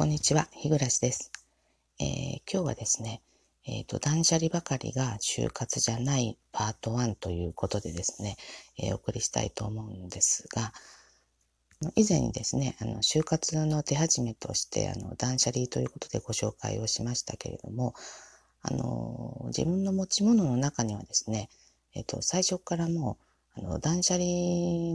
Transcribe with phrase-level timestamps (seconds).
[0.00, 1.30] こんにちは、日暮です。
[2.00, 2.06] えー、
[2.50, 3.20] 今日はですね、
[3.66, 8.38] えっ、ー、と、断捨離ばかりが就活じゃないパート1ということでですね、
[8.78, 10.72] えー、お送りしたいと思うんですが、
[11.96, 17.92] 以前にですね、あの、就活の手始めとして、あの、断捨離ということでご紹介をしましたけれども、
[18.62, 21.50] あの、自分の持ち物の中にはですね、
[21.94, 23.18] えっ、と、最初からも
[23.54, 24.24] う、あの、断捨離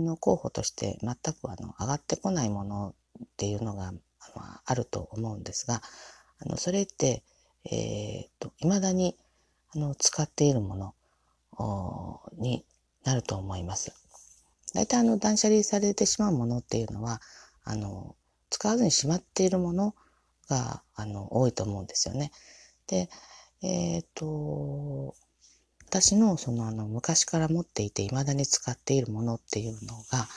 [0.04, 3.94] の候補として全くあの、上がってこないものっていうのが
[4.36, 5.82] あ、あると思うんですが、
[6.40, 7.24] あの、それって、
[7.66, 9.18] えっ、と、未だに、
[9.74, 10.76] あの、使っているも
[11.58, 12.66] のに
[13.04, 13.94] なると思います。
[14.74, 17.22] 大体あの、断捨離されてしまうものっていうのは、
[17.64, 18.16] あの、
[18.50, 19.96] 使わずにしまっているもの
[20.50, 22.32] が、あの、多いと思うんですよね。
[22.88, 23.10] で、
[23.62, 25.16] えっ、ー、と、
[25.96, 30.28] 私のそのあの昔から持っていて未だに使っているものっていうのが、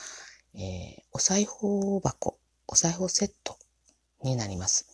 [0.55, 3.58] えー、お裁縫箱、お裁縫セット
[4.23, 4.87] になります。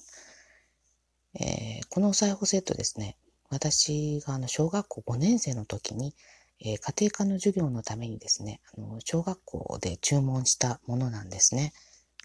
[1.36, 3.18] えー、このお裁縫セットですね、
[3.50, 6.16] 私があの小学校5年生の時に、
[6.62, 11.74] えー、家庭科の授業のためにですね、あの小学校で注文したものなんですね。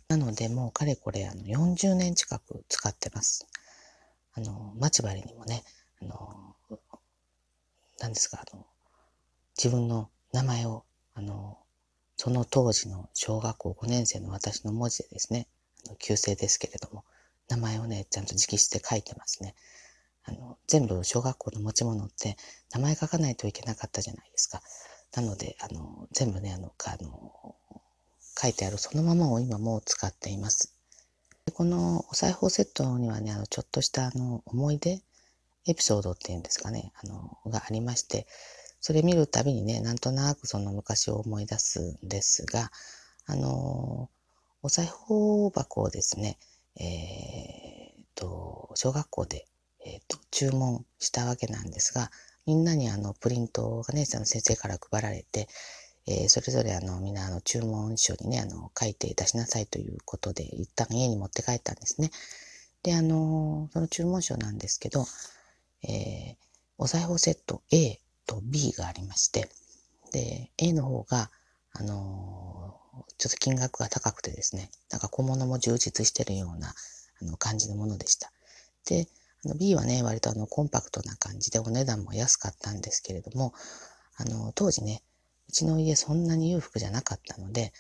[0.09, 3.47] なので、もうかれこれあの40年近く使ってます。
[4.35, 5.65] あの、待ち針にもね、
[6.01, 6.57] あの、
[8.01, 8.65] 何ですか、あの、
[9.57, 11.59] 自分の名前を、あの、
[12.17, 15.49] その当時の小学校5年生の私の文字でですね、
[15.99, 17.05] 旧姓ですけれども、
[17.49, 19.55] 名前をね、ちゃんと直筆で書いてますね。
[20.25, 22.37] あの、全部小学校の持ち物って
[22.73, 24.63] 名前書かないといけなかったじゃないですか。
[25.15, 27.57] なので、あの、全部ね、あの、あの、
[28.41, 30.75] 書いてあるそのままを今も使っています。
[31.47, 35.03] でこのお裁縫セットにはね、あの、ちょっとしたあの、思い出
[35.67, 38.27] エピソードっていうんですかね、あの、がありまして、
[38.81, 42.71] それ見るたびにね、なんとなくその昔を思い出すんですが、
[43.27, 44.09] あの、
[44.63, 46.39] お裁縫箱をですね、
[46.79, 49.47] えー、と、小学校で、
[49.87, 52.11] えー、と、注文したわけなんですが、
[52.47, 55.49] みんなにあの、プリントがね、その先生から配られて、
[56.07, 62.11] えー、それぞれあの、みんなあの、注文書にね、あの、書いて出しなさいということで、一旦家に持って帰ったんですね。
[62.83, 65.07] で、あの、その注文書なんですけど、
[65.83, 66.37] えー、
[66.77, 69.49] お裁縫セット A と B がありまして、
[70.13, 71.31] で、A の方が、
[71.73, 72.60] あの
[73.19, 76.75] ちょっと金額が高くてですね、なんか小物も充実してるような
[77.21, 78.31] あの感じのものでした。
[78.87, 79.07] で、
[79.45, 83.55] あの B はね、割とあのコンパクトな感じでお値段も安かったんですけれども、
[84.17, 85.03] あの、当時ね、
[85.49, 87.73] うちの家そんなに裕福じゃなかったので、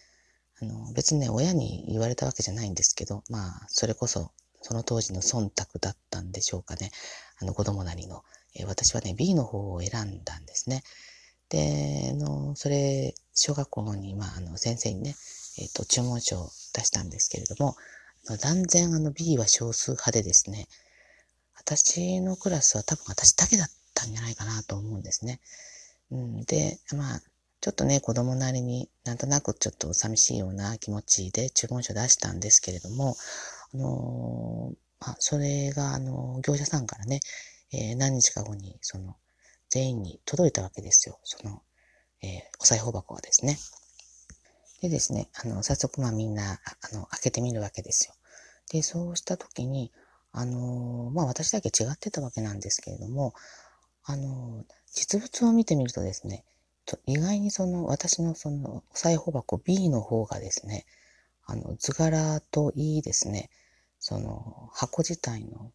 [0.62, 4.30] あの、別にね、親に言われたわけじゃないんですけど、まあ、それこそ、
[4.62, 6.91] その当時の忖度だったんでしょうかね。
[7.41, 8.25] あの、子供なりの。
[8.54, 10.82] えー、私はね、B の方を選んだんですね。
[11.50, 15.16] で、あの、それ、小学校に、まあ、あの、先生にね、
[15.58, 17.76] えっ、ー、と、注文書を出したんですけれども、
[18.42, 20.68] 断然あの B は少数派でですね、
[21.56, 25.40] 私のクラスは多分私だけだったんじゃないかなと思うんですね。
[26.10, 27.20] うん、で、まあ、
[27.60, 33.16] ちょっとね、子供なりになんとなくちょっと寂しいような気持ちで注文書出したんですけれども、
[33.74, 37.20] あのー、まあ、それが、あの、業者さんからね、
[37.72, 39.16] えー、何日か後に、その、
[39.70, 41.19] 全員に届いたわけですよ。
[41.25, 41.62] その、
[42.22, 43.56] えー、お裁縫箱はですね。
[44.82, 48.14] でですね、あの、早速まあみんな、あの、開けてみるわけですよ。
[48.70, 49.92] で、そうしたときに、
[50.32, 53.34] あの、まあ私だけ違ってたわけなんですけれども、
[54.04, 56.44] あの、実物を見てみるとですね、
[57.06, 60.86] 意外にその、私のその、お裁縫箱 B の方がですね、
[61.47, 63.50] あの、図柄といいですね、
[63.98, 65.72] その、箱自体の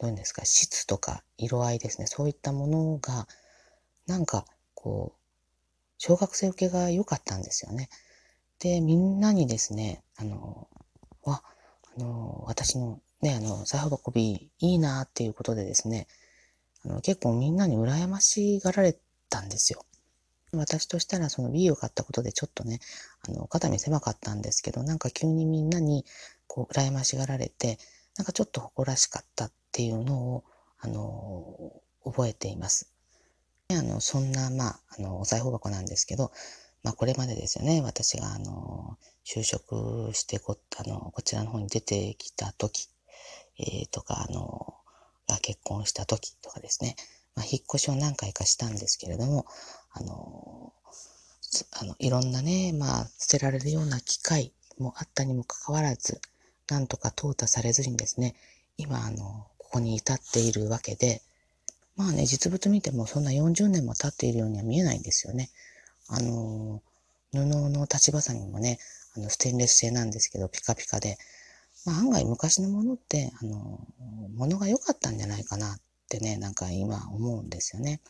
[0.00, 3.28] どういうんですか、質とか色合いですね、そういったものが、
[4.06, 5.20] なんか、こう、
[5.98, 7.90] 小学生受けが良かったんですよね。
[8.60, 10.68] で、みんなにですね、あの、
[11.22, 11.42] わ、
[11.96, 16.08] あの、私のね、あの、裁縫箱 B いいなっていうことでですね、
[16.84, 19.84] あの、結構みんなに羨ましがられたんですよ。
[20.52, 22.80] 私としたらその B を買ったことでちょっとね、
[23.28, 26.06] あの、肩身狭かったんですけど、なんか急にみんなに
[26.46, 27.78] こう、羨ましがられて、
[28.16, 30.44] なんかちょっと誇らしかったっっていうのを、
[30.80, 32.92] あの、覚えています。
[33.70, 36.32] あの、そんな、まあ、あの、お裁縫箱なんですけど、
[36.82, 42.88] まあ、これまでですよね、私が、あの、就職してこ、あの、こちらの方に出てきた時、
[43.58, 44.74] えー、とか、あの、
[45.42, 46.96] 結婚した時とかですね、
[47.36, 49.46] まあ、引っ越しを何回かしたんですけれども、
[49.92, 50.72] あの、
[51.80, 56.20] あの、いろんなね、まあ、捨てられるような機会もあったにもかかわらず、
[56.68, 58.34] なんとか淘汰されずにですね、
[58.76, 61.22] 今、あの、ここに至っているわけで、
[61.96, 65.48] まあね、実物見てもそんな40年も経っているようには見えないんですよね。
[66.08, 66.82] あの、
[67.32, 68.80] 布の立ちばさみもね、
[69.16, 71.18] あの、ステンレス製なんですけど、ピカピカで、
[71.86, 73.86] まあ、案外昔のものって、あの、
[74.34, 78.00] ものが良かったんじゃないかなってね、なんか今思うんですよね。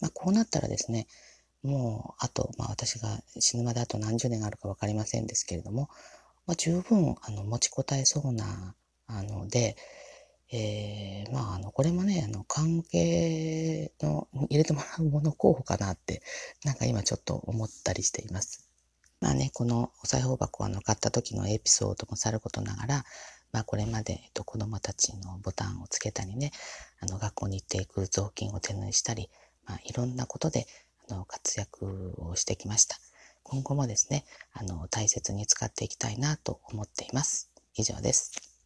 [0.00, 1.08] まあ、こうなったらですね、
[1.64, 5.88] もう、あと、まあ、私が死ぬまであと何十年あるかわかりませんですけれども、
[6.46, 8.76] まあ、十分、あの、持ちこたえそうな、
[9.08, 9.74] あの、で、
[10.50, 16.22] えー、まあ、あの、これもね、あの、関係の入れてもらうもの候補かなって、
[16.64, 18.68] なんか今ちょっと思ったりしています。
[19.20, 23.04] まあね、このお裁縫箱をあの買った時のエピソードもさることながら、
[23.52, 26.52] まあこれまで、えっと、子供たちのボタンをつけたりね、
[27.00, 29.28] あの学校に行っていく雑巾を手縫いしたり、
[29.66, 30.66] まあいろんなことで
[31.08, 32.98] あの活躍をしてきました。
[33.42, 37.50] 今後もですね、あの大切に使っていきたいなと思っています。
[37.74, 38.57] 以上です。